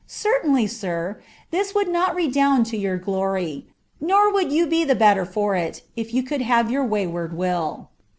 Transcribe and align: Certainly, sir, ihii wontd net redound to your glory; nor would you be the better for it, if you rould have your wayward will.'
Certainly, 0.07 0.65
sir, 0.65 1.21
ihii 1.53 1.73
wontd 1.73 1.89
net 1.91 2.15
redound 2.15 2.65
to 2.65 2.75
your 2.75 2.97
glory; 2.97 3.67
nor 3.99 4.33
would 4.33 4.51
you 4.51 4.65
be 4.65 4.83
the 4.83 4.95
better 4.95 5.25
for 5.25 5.55
it, 5.55 5.83
if 5.95 6.11
you 6.11 6.23
rould 6.23 6.41
have 6.41 6.71
your 6.71 6.83
wayward 6.83 7.37
will.' 7.37 7.87